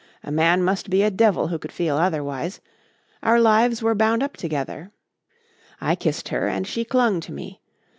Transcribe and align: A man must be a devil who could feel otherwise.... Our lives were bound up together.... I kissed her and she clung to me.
A 0.23 0.31
man 0.31 0.63
must 0.63 0.89
be 0.89 1.03
a 1.03 1.11
devil 1.11 1.49
who 1.49 1.59
could 1.59 1.71
feel 1.71 1.95
otherwise.... 1.97 2.59
Our 3.21 3.39
lives 3.39 3.83
were 3.83 3.93
bound 3.93 4.23
up 4.23 4.35
together.... 4.35 4.89
I 5.79 5.93
kissed 5.93 6.29
her 6.29 6.47
and 6.47 6.65
she 6.65 6.83
clung 6.83 7.19
to 7.19 7.31
me. 7.31 7.61